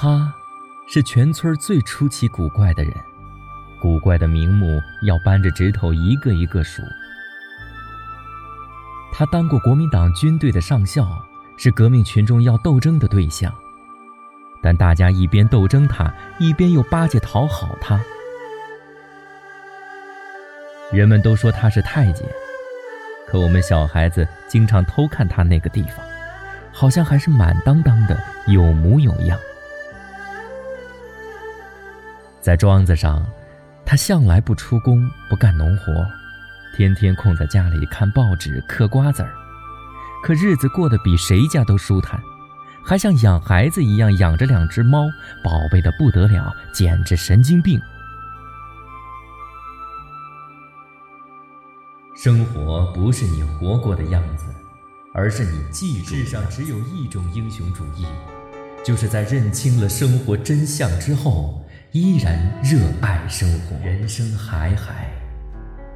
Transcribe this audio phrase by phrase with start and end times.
[0.00, 0.32] 他，
[0.86, 2.94] 是全村最出奇古怪的人，
[3.80, 6.84] 古怪的名目要扳着指头一个一个数。
[9.12, 11.20] 他当过国民党军队的上校，
[11.56, 13.52] 是革命群众要斗争的对象，
[14.62, 18.00] 但大家一边斗争他，一边又巴结讨好他。
[20.92, 22.24] 人们都说他是太监，
[23.26, 26.06] 可我们小孩子经常偷看他那个地方，
[26.72, 29.36] 好像还是满当当的，有模有样。
[32.48, 33.22] 在庄子上，
[33.84, 35.92] 他向来不出工，不干农活，
[36.74, 39.30] 天天空在家里看报纸、嗑瓜子儿，
[40.22, 42.18] 可日子过得比谁家都舒坦，
[42.82, 45.04] 还像养孩子一样养着两只猫，
[45.44, 47.78] 宝贝的不得了，简直神经病。
[52.16, 54.46] 生活不是你活过的样子，
[55.12, 56.14] 而是你记住。
[56.14, 58.06] 世上只有一种英雄主义，
[58.82, 63.74] 就是在认清了生活真相之后，依然热爱生活。
[63.82, 65.10] 人生海海，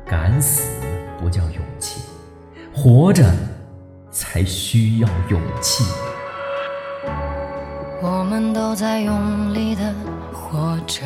[0.06, 0.80] 敢死
[1.18, 2.00] 不叫勇气，
[2.74, 3.30] 活着
[4.10, 5.84] 才需要勇气。
[8.00, 9.94] 我们都在用力的
[10.32, 11.02] 活着。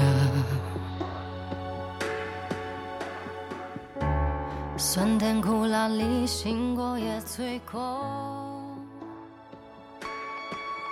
[4.77, 8.05] 酸甜苦辣里，醒过也醉过。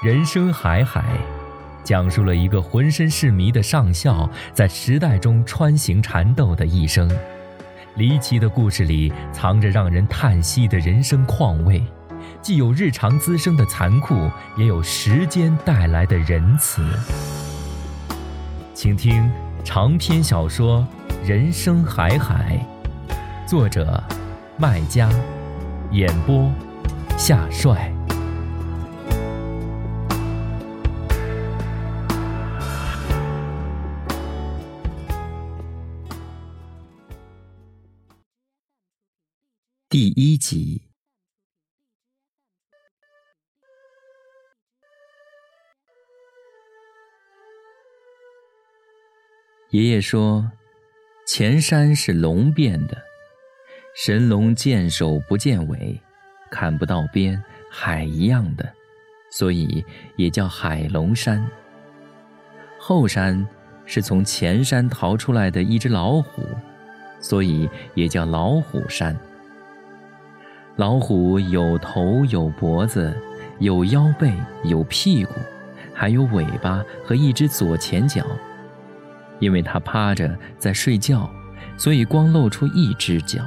[0.03, 1.05] 人生海海，
[1.85, 7.09] 讲述了一个浑身是谜的上校在时代中穿行缠斗的一生。
[7.97, 11.81] 离奇的故事里藏着让人叹息的人生况味，
[12.43, 16.83] 既有日常滋生的残酷，也有时间带来的仁慈。
[18.73, 19.31] 请听
[19.63, 20.85] 长篇小说
[21.29, 22.59] 《人生海海》。
[23.49, 24.03] 作者：
[24.57, 25.09] 麦家，
[25.93, 26.51] 演播：
[27.17, 27.94] 夏帅。
[39.95, 40.83] 第一集。
[49.71, 50.51] 爷爷说
[51.29, 53.01] ：“前山是龙变的。”
[53.95, 56.03] 神龙见首不见尾，
[56.51, 57.41] 看不到边，
[57.71, 58.75] 海一样的，
[59.31, 59.85] 所以
[60.17, 61.49] 也叫海龙山。
[62.81, 63.49] 后山
[63.87, 66.43] 是从前山逃出来的一只老虎，
[67.21, 69.17] 所以也叫老虎山。
[70.77, 73.17] 老虎有头有脖子，
[73.61, 75.33] 有腰背有屁股，
[75.93, 78.25] 还有尾巴和一只左前脚。
[79.39, 81.31] 因为它趴着在睡觉，
[81.77, 83.41] 所以光露出一只脚。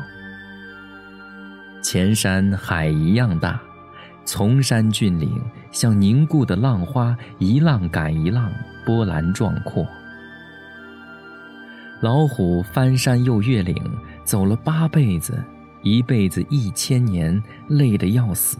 [1.81, 3.59] 前山海一样大，
[4.25, 8.49] 崇山峻岭像凝固的浪花，一浪赶一浪，
[8.85, 9.85] 波澜壮阔。
[11.99, 13.75] 老虎翻山又越岭，
[14.23, 15.43] 走了八辈子，
[15.83, 18.57] 一辈子一千年，累得要死。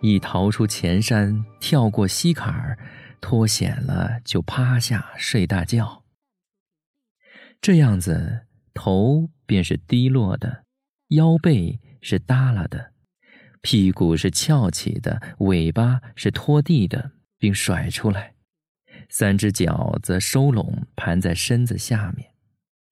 [0.00, 2.78] 一逃出前山，跳过溪坎儿，
[3.20, 6.04] 脱险了就趴下睡大觉。
[7.60, 10.64] 这样子，头便是低落的，
[11.08, 11.80] 腰背。
[12.02, 12.92] 是耷拉的，
[13.60, 18.32] 屁股是翘起的，尾巴是拖地的，并甩出来；
[19.10, 22.30] 三只脚则收拢，盘在身子下面。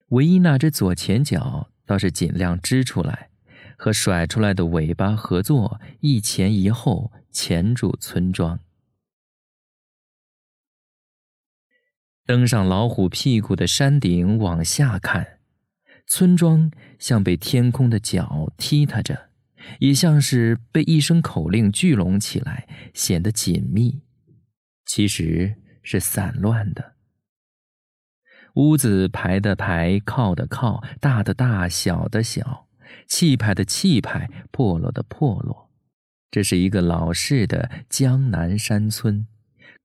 [0.09, 3.31] 唯一那只左前脚倒是尽量支出来，
[3.75, 8.59] 和甩出来的尾巴合作，一前一后钳住村庄。
[12.27, 15.39] 登上老虎屁股的山顶往下看。
[16.05, 19.31] 村庄像被天空的脚踢踏着，
[19.79, 24.03] 也像是被一声口令聚拢起来，显得紧密，
[24.85, 26.97] 其实是散乱的。
[28.59, 32.67] 屋子排的排，靠的靠，大的大，小的小，
[33.07, 35.69] 气派的气派，破落的破落。
[36.29, 39.25] 这是一个老式的江南山村，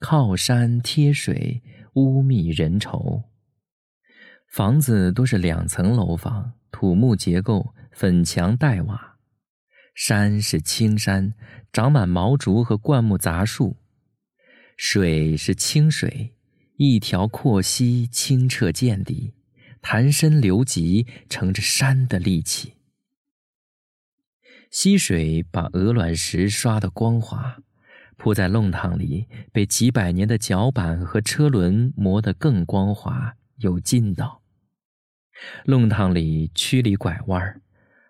[0.00, 1.62] 靠山贴水，
[1.92, 3.22] 屋密人稠。
[4.50, 9.18] 房子都是两层楼房，土木结构，粉墙黛瓦。
[9.94, 11.34] 山是青山，
[11.72, 13.76] 长满毛竹和灌木杂树。
[14.76, 16.33] 水是清水，
[16.76, 19.34] 一条阔溪清澈见底，
[19.80, 22.74] 潭深流急，乘着山的力气。
[24.72, 27.62] 溪水把鹅卵石刷得光滑，
[28.16, 34.42] 铺在弄堂里，被几百年的脚板和车轮磨得更光滑，有劲道。
[35.66, 37.62] 弄堂里曲里拐弯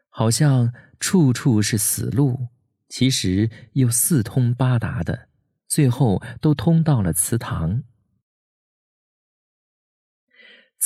[0.09, 2.49] 好像处处是死路，
[2.89, 5.29] 其实又四通八达的，
[5.69, 7.83] 最后都通到了祠堂。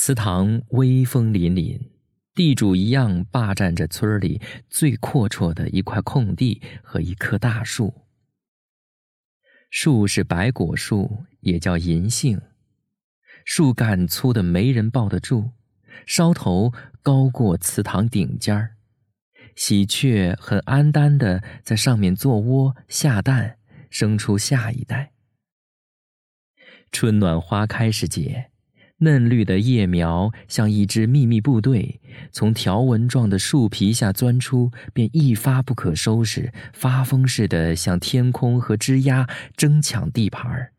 [0.01, 1.77] 祠堂威风凛凛，
[2.33, 8.05] 地主一样霸占着村里最阔绰的一块空地和一棵大树。
[9.69, 12.39] 树是白果树，也叫银杏，
[13.43, 15.51] 树干粗的没人抱得住，
[16.05, 16.71] 梢头
[17.01, 18.77] 高过祠堂顶尖儿。
[19.53, 23.57] 喜鹊很安耽的在上面做窝下蛋，
[23.89, 25.11] 生出下一代。
[26.89, 28.49] 春暖花开时节，
[28.99, 31.99] 嫩绿的叶苗像一支秘密部队，
[32.31, 40.73] 从条纹状的树皮下钻出，便一发不可收拾，发疯似的向天空和枝丫争抢地盘儿。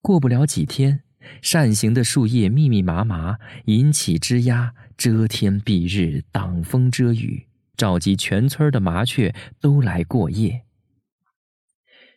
[0.00, 1.02] 过不了几天，
[1.42, 7.48] 扇形的树叶密密麻麻，引起枝丫遮天蔽日，挡风遮雨。
[7.76, 10.62] 召集全村的麻雀都来过夜。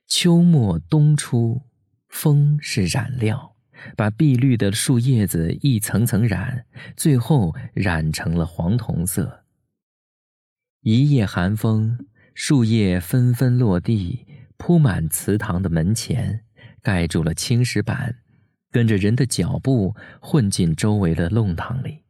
[0.08, 1.64] 秋末冬初，
[2.08, 3.57] 风是染料，
[3.96, 6.66] 把碧绿的树叶子一层层染，
[6.96, 9.44] 最后染成了黄铜色。
[10.82, 14.26] 一夜寒风，树叶纷纷落地，
[14.58, 16.44] 铺满祠堂的门前，
[16.82, 18.16] 盖住了青石板，
[18.72, 22.04] 跟着人的脚步混进周围的弄堂里。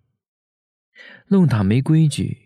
[1.28, 2.46] 弄堂没规矩。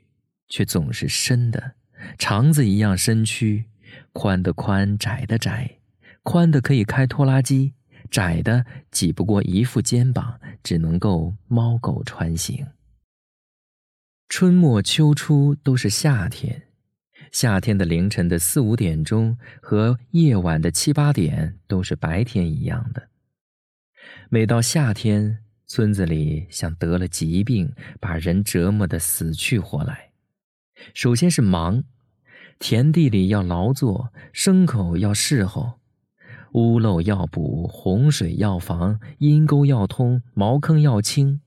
[0.53, 1.75] 却总是深的，
[2.17, 3.63] 肠子一样身躯，
[4.12, 5.77] 宽的宽，窄的窄，
[6.24, 7.74] 宽的可以开拖拉机，
[8.09, 12.68] 窄的挤不过一副肩膀，只能够猫狗穿行。
[14.30, 16.63] 春末秋初都是夏天，
[17.31, 23.09] 夏天的凌晨的四五点钟和夜晚的七八点都是白天一样的。
[24.30, 30.12] 每到夏天，村子里像得了疾病，把人折磨得死去活来。
[30.94, 31.83] 首先是忙，
[32.57, 35.80] 田地里要劳作，牲口要侍候，
[36.53, 41.42] 屋漏要补，洪水要防，阴沟要通，茅坑要清，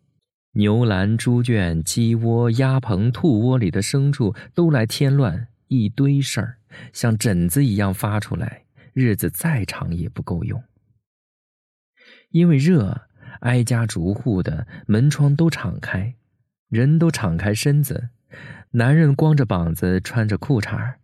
[0.53, 6.57] 牛栏、猪圈、鸡窝、鸭棚、兔窝里的牲畜都来添乱，一堆事儿
[6.93, 10.63] 像疹子一样发出来，日子再长也不够用。
[12.31, 13.03] 因为热，
[13.41, 16.15] 挨家逐户的门窗都敞开，
[16.69, 18.09] 人都敞开身子。
[18.71, 20.95] 男人光着膀子穿着裤衩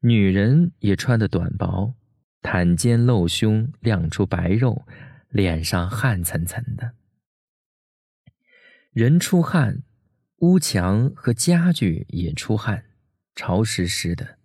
[0.00, 1.94] 女人也穿的短薄，
[2.42, 4.86] 袒肩露胸，亮出白肉，
[5.28, 6.94] 脸上汗涔涔的。
[8.92, 9.82] 人出汗，
[10.38, 12.86] 屋墙和家具也出汗，
[13.34, 14.38] 潮湿湿的。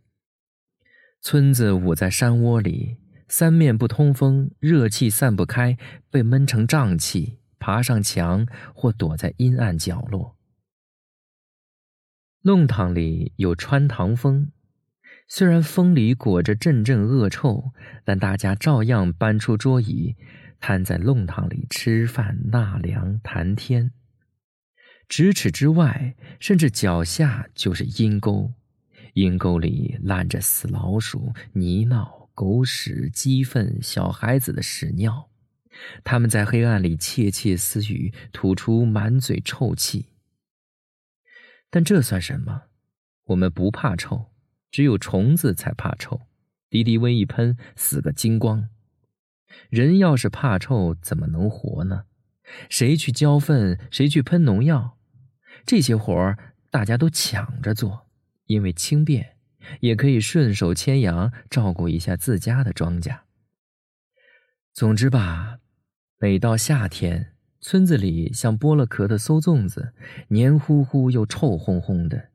[1.21, 2.97] 村子捂在山窝里，
[3.27, 5.77] 三面不通风，热气散不开，
[6.11, 8.45] 被闷成瘴气，爬上墙
[8.75, 10.37] 或躲在阴暗角落。
[12.41, 14.51] 弄堂里有穿堂风，
[15.27, 17.71] 虽然风里裹着阵阵恶臭，
[18.03, 20.15] 但大家照样搬出桌椅，
[20.59, 23.91] 瘫在弄堂里吃饭、纳凉、谈天。
[25.09, 28.53] 咫尺之外，甚至脚下就是阴沟，
[29.13, 35.29] 阴沟里烂着死老鼠、泥淖、狗屎、鸡粪、小孩子的屎尿，
[36.03, 40.09] 他们在黑暗里窃窃私语，吐出满嘴臭气。
[41.69, 42.63] 但这算什么？
[43.25, 44.31] 我们不怕臭，
[44.75, 46.19] 只有虫子才怕臭。
[46.69, 48.67] 敌敌畏一喷，死个精光。
[49.69, 52.03] 人要是怕臭，怎么能活呢？
[52.69, 54.97] 谁去浇粪，谁去喷农药，
[55.65, 56.37] 这些活儿
[56.69, 58.09] 大家都抢着做，
[58.47, 59.37] 因为轻便，
[59.79, 63.19] 也可以顺手牵羊照顾一下自家的庄稼。
[64.73, 65.59] 总之吧，
[66.19, 67.31] 每到夏天。
[67.61, 69.93] 村子里像剥了壳的馊粽子，
[70.27, 72.31] 黏糊糊又臭烘烘的，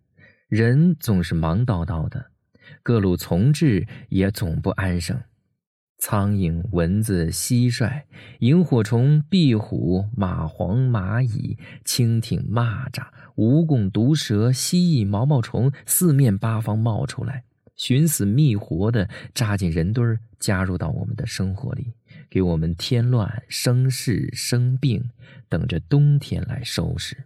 [0.49, 2.30] 人总是忙叨叨的，
[2.83, 5.23] 各路从志也总不安生。
[5.99, 8.05] 苍蝇、蚊子、蟋蟀、
[8.39, 17.45] 萤火虫、壁虎、蚂蟥、蚂蚁、蜻蜓、蚂蚱、蜈蚣、毒蛇、蜥蜴、毛毛虫，四面八方冒出来，
[17.77, 21.93] 寻死觅活的扎进人堆儿，加入到我们的生活里。
[22.31, 25.11] 给我们添乱、生事、生病，
[25.49, 27.25] 等着冬天来收拾。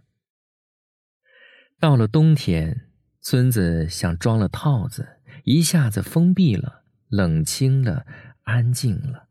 [1.79, 2.89] 到了冬天，
[3.21, 5.07] 村子像装了套子，
[5.45, 8.07] 一下子封闭了，冷清了，
[8.45, 9.27] 安静了。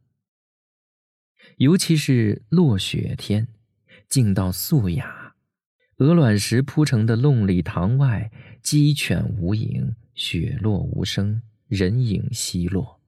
[1.57, 3.49] 尤其是落雪天，
[4.09, 5.35] 静到素雅。
[5.97, 8.31] 鹅卵石铺成的弄里堂外，
[8.63, 13.01] 鸡犬无影，雪落无声，人影稀落。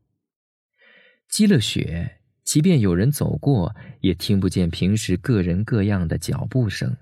[1.29, 2.21] 积了雪。
[2.43, 6.97] 即便有人走过，也听不见平时各人各样的脚步声。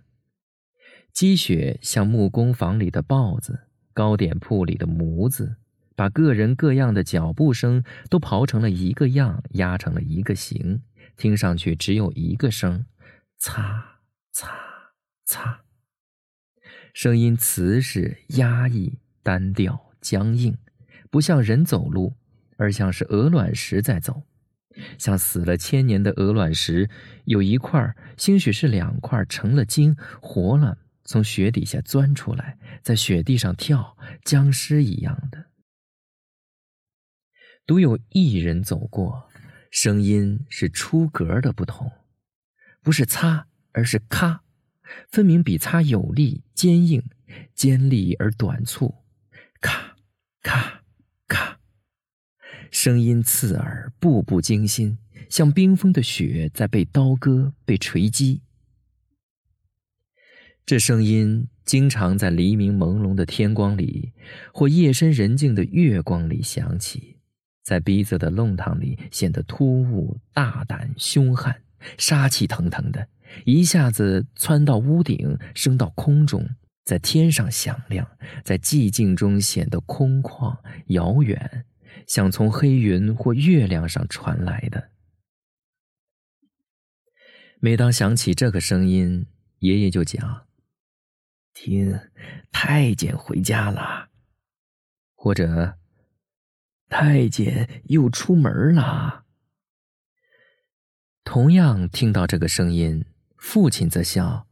[1.12, 5.56] 积雪像木工房里的刨子，糕点铺里的模子，
[5.96, 10.82] 把各人各样的脚步声都刨成了一个样，压成了一个形，
[11.16, 12.84] 听上去只有一个声：
[13.38, 14.00] 擦
[14.32, 14.50] 擦
[15.24, 15.60] 擦。
[16.92, 20.56] 声音瓷实、压抑、单调、僵硬，
[21.10, 22.14] 不像人走路，
[22.56, 24.22] 而像是鹅卵石在走，
[24.96, 26.88] 像死了千年的鹅卵石，
[27.24, 35.23] 有一块，兴许是两块，成了精，活了，从雪底下钻出来，在雪地上跳，僵尸一样。
[37.66, 39.30] 独有一人走过，
[39.70, 41.90] 声音是出格的不同，
[42.82, 44.42] 不是擦，而是咔。
[45.08, 47.02] 分明比擦有力、坚硬、
[47.54, 48.94] 尖利而短促，
[49.62, 49.96] 咔，
[50.42, 50.82] 咔，
[51.26, 51.58] 咔，
[52.70, 54.98] 声音刺耳，步步惊心，
[55.30, 58.42] 像冰封的雪在被刀割、被锤击。
[60.66, 64.12] 这声音经常在黎明朦胧的天光里，
[64.52, 67.13] 或夜深人静的月光里响起，
[67.64, 71.62] 在逼仄的弄堂里显得突兀、大胆、凶悍、
[71.98, 73.08] 杀气腾腾的。
[73.44, 76.48] 一下子窜到屋顶，升到空中，
[76.84, 78.06] 在天上响亮，
[78.44, 80.56] 在寂静中显得空旷
[80.88, 81.64] 遥远，
[82.06, 84.90] 像从黑云或月亮上传来的。
[87.58, 89.26] 每当想起这个声音，
[89.60, 90.46] 爷爷就讲
[91.54, 91.98] ：“听，
[92.52, 94.10] 太监回家了，
[95.14, 95.78] 或者
[96.88, 99.24] 太监又出门了。”
[101.24, 103.04] 同样听到这个声音。
[103.36, 104.46] 父亲则笑：“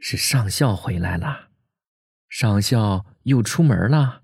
[0.00, 1.50] 是上校回来了，
[2.26, 4.22] 上校又出门了。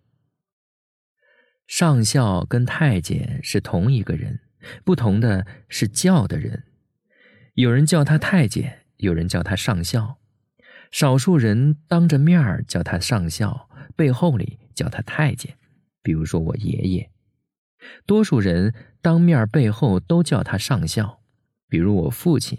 [1.66, 4.40] 上校跟太监是同一个人，
[4.86, 6.64] 不同的是叫的人。
[7.52, 10.18] 有人叫他太监，有人叫他上校。
[10.90, 15.57] 少数人当着面叫他上校，背后里叫他太监。
[16.08, 17.10] 比如说我爷爷。
[18.06, 18.72] 多数人
[19.02, 21.20] 当面背后都叫他上校，
[21.68, 22.58] 比如我父亲。”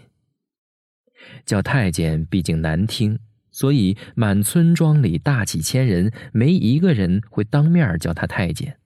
[1.44, 3.18] 叫太监毕竟难听，
[3.50, 8.76] 所以满村庄里大几千人，没一个人会当面叫他太监。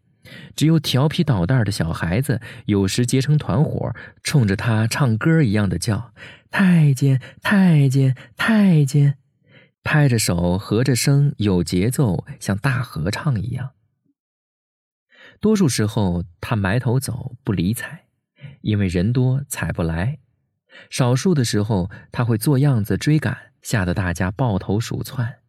[0.57, 6.15] 只有调皮捣蛋的小孩子，有时结成团伙，冲着他唱歌一样的叫
[6.51, 9.19] ：“太监，太监，太监！”
[9.85, 13.74] 拍着手，合着声，有节奏，像大合唱一样。
[15.45, 18.07] 多数时候，他埋头走，不理睬，
[18.63, 20.19] 因为人多，踩不来。
[20.89, 25.41] 少数的时候，他会做样子追赶，吓得大家抱头鼠窜。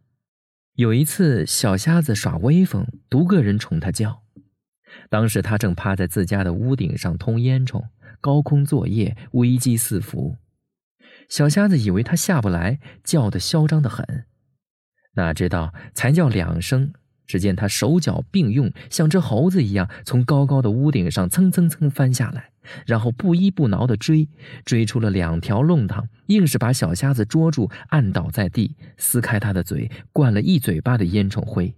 [0.73, 4.23] 有一次，小瞎子耍威风，独个人冲他叫。
[5.09, 7.81] 当时他正趴在自家的屋顶上通烟囱，
[8.19, 10.35] 高空作业，危机四伏。
[11.29, 14.25] 小瞎子以为他下不来，叫得嚣张的很。
[15.13, 16.91] 哪知道才叫两声，
[17.25, 22.51] 只见他手脚并用，像只猴子一样，从高高的屋顶上蹭蹭蹭翻下来。
[22.87, 24.27] 然后不依不挠地追，
[24.65, 31.75] 追出了两条弄堂，硬是把小瞎子捉住，按倒在地，撕开他的嘴，灌了一嘴巴的烟囱灰。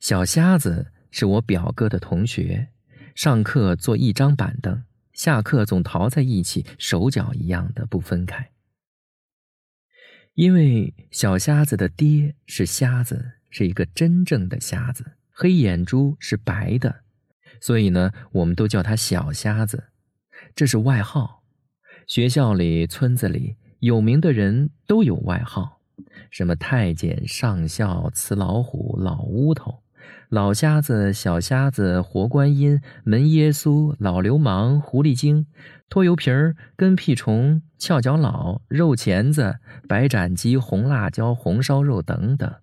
[0.00, 2.68] 小瞎子是我表哥的同学，
[3.14, 4.82] 上课坐一张板凳，
[5.14, 8.50] 下课总逃在一起，手脚一样的不分开。
[10.34, 17.00] 因为小瞎子的爹是瞎子，是一个真正的瞎子，黑眼珠是白的。
[17.60, 19.88] 所以呢，我们都叫他小瞎子，
[20.54, 21.42] 这是外号。
[22.06, 25.80] 学校里、村子里有名的人都有外号，
[26.30, 29.82] 什么太监、上校、瓷老虎、老乌头、
[30.28, 35.46] 老瞎子、小瞎子、活观音、门耶稣、老流氓、狐狸精、
[35.88, 42.54] 拖油瓶儿、跟屁虫、翘脚佬、肉钳子、白斩鸡、红辣椒、红烧肉等等。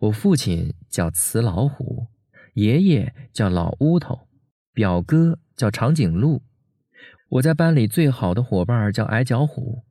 [0.00, 2.08] 我父亲叫雌老虎。
[2.54, 4.26] 爷爷叫老乌头，
[4.72, 6.42] 表哥叫长颈鹿，
[7.28, 9.84] 我在班里最好的伙伴叫矮脚虎，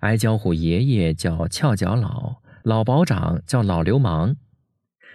[0.00, 4.36] 矮脚虎爷爷叫翘脚老，老保长叫老流氓，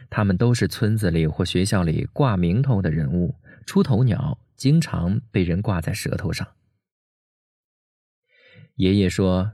[0.10, 3.36] 他们都是村子里或学校里挂名头的人物，
[3.66, 6.48] 出头鸟，经常被人挂在舌头上。
[8.76, 9.52] 爷爷说，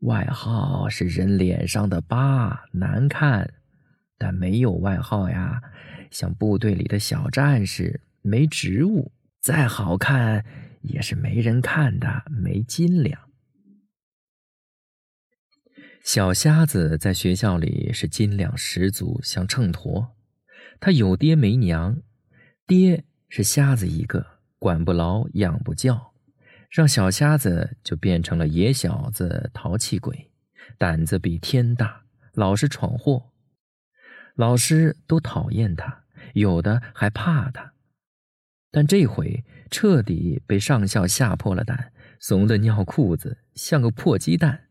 [0.00, 3.52] 外号是人脸上的疤，难看，
[4.22, 5.60] 但没有外号呀。
[6.12, 9.10] 像部队里的小战士，没职务，
[9.40, 10.44] 再好看
[10.82, 13.20] 也是没人看的，没斤两。
[16.04, 20.10] 小瞎子在学校里是斤两十足，像秤砣。
[20.78, 22.00] 他有爹没娘，
[22.64, 24.24] 爹是瞎子一个，
[24.60, 26.12] 管不牢，养不教，
[26.70, 30.30] 让小瞎子就变成了野小子、淘气鬼，
[30.78, 33.31] 胆子比天大，老是闯祸。
[34.34, 37.72] 老师都讨厌他，有的还怕他。
[38.70, 44.68] 但这回彻底被上校吓破了胆，怂得尿裤子，像个破鸡蛋。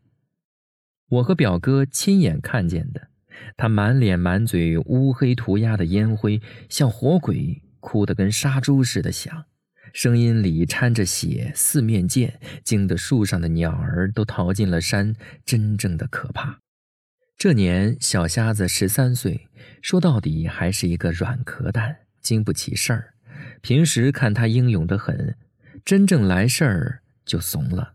[1.08, 3.08] 我和表哥亲眼看见的，
[3.56, 9.44] 他满脸满嘴乌黑涂鸦的烟灰，像活鬼，哭得跟杀猪似的响，
[9.92, 15.14] 声音里掺着血，四面溅，惊得树上的鸟儿都逃进了山，
[15.44, 16.58] 真正的可怕。
[17.42, 19.48] 这年小瞎子十三岁，
[19.80, 23.14] 说到底还是一个软壳蛋，经不起事儿。
[23.60, 25.36] 平时看他英勇的很，
[25.84, 27.94] 真正来事儿就怂了。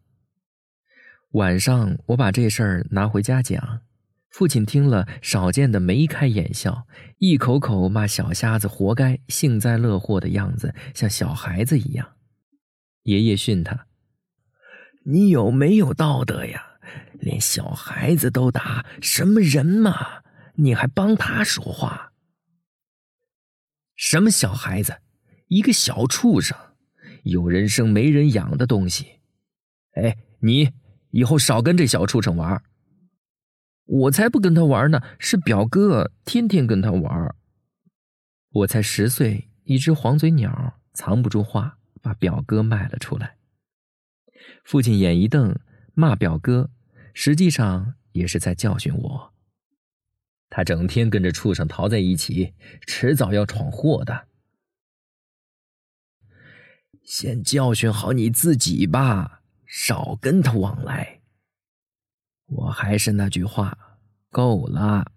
[1.31, 3.83] 晚上我把这事儿拿回家讲，
[4.29, 6.85] 父亲听了少见的眉开眼笑，
[7.19, 12.15] 一口口骂小瞎子活该，幸灾乐祸的样子像小孩子一样。
[13.03, 13.87] 爷爷训他
[15.07, 16.76] ：“你有没有道德呀？
[17.19, 20.23] 连小孩子都打，什么人嘛？
[20.55, 22.13] 你还帮他说话？
[23.95, 25.01] 什么小孩子？”
[25.47, 26.57] 一个小畜生，
[27.23, 29.21] 有人生没人养的东西。
[29.93, 30.73] 哎，你
[31.11, 32.61] 以后少跟这小畜生玩。
[33.85, 37.33] 我才不跟他玩呢，是表哥天天跟他玩。
[38.49, 43.37] 我才十岁，一只黄嘴鸟藏不住话，把表哥卖了出来。
[44.65, 45.57] 父亲眼一瞪，
[45.93, 46.71] 骂表哥，
[47.19, 49.33] 实际上也是在教训我。
[50.51, 52.53] 他整天跟着畜生逃在一起，
[52.85, 54.27] 迟早要闯祸的。
[57.03, 61.21] 先教训好你自己吧，少跟他往来。
[62.45, 63.97] 我还是那句话，
[64.29, 65.11] 够了，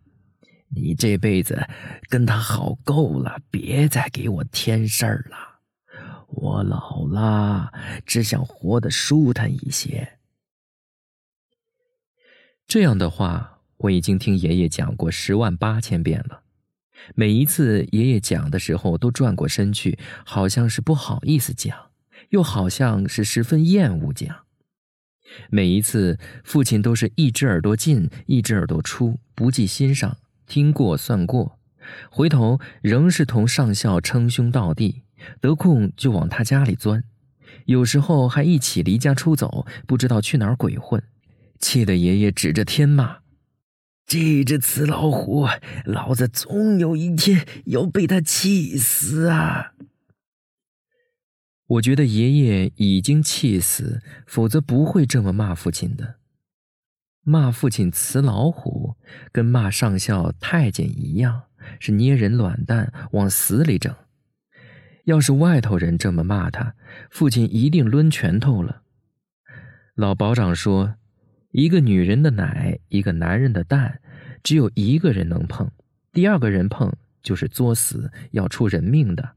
[0.71, 1.69] 你这辈子
[2.09, 5.61] 跟他好够了，别再给我添事儿了。
[6.29, 7.71] 我老了，
[8.07, 10.20] 只想活得舒坦一些。
[12.71, 16.43] 这样的话，我已经听爷爷讲过十万八千遍了。
[17.17, 21.77] 每一次爷爷讲的时候，都转过身去，好像是不好意思讲，
[22.29, 24.45] 又好像是十分厌恶讲。
[25.49, 31.59] 每一次，父亲都是一只耳朵进，一只耳朵出，不记心上，听过算过。
[32.09, 35.03] 回头仍是同上校称兄道弟，
[35.41, 37.03] 得空就往他家里钻，
[37.65, 41.03] 有时候还一起离家出走，不知道去哪儿鬼混，
[41.61, 43.19] 气得爷爷指着天骂。
[44.07, 45.47] 这只雌老虎，
[45.85, 49.75] 老子总有一天要被他气死啊！
[51.69, 56.17] 我觉得爷爷已经气死，否则不会这么骂父亲的。
[57.23, 58.97] 骂父亲雌老虎，
[59.31, 61.43] 跟骂上校太监一样，
[61.79, 63.95] 是捏人卵蛋往死里整。
[65.05, 66.75] 要是外头人这么骂他，
[67.13, 68.83] 父亲一定抡拳头了。
[69.95, 70.97] 老保长说。
[71.51, 74.01] 一个女人的奶，一个男人的蛋，
[74.43, 75.69] 只有一个人能碰，
[76.13, 79.31] 第二个人碰就是作死，要出人命的。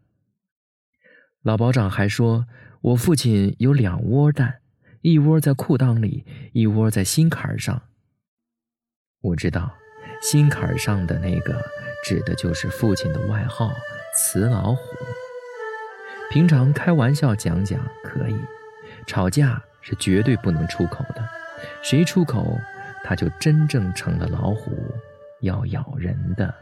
[1.41, 2.45] 老保长还说，
[2.81, 4.59] 我父亲有两窝蛋，
[5.01, 6.23] 一窝在裤裆里，
[6.53, 7.81] 一窝在心坎上。
[9.21, 9.75] 我知道，
[10.21, 11.59] 心坎上的那个
[12.05, 13.73] 指的就是父亲的外号
[14.15, 14.83] “雌老虎”。
[16.29, 18.35] 平常开玩笑讲讲可以，
[19.07, 21.27] 吵架是绝对不能出口的。
[21.81, 22.57] 谁出口，
[23.03, 24.71] 他就真正成了老虎，
[25.41, 26.53] 要咬人的。